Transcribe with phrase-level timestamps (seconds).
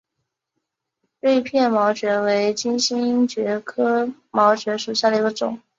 [1.19, 5.61] 锐片毛蕨为金星蕨科毛蕨属下的一个种。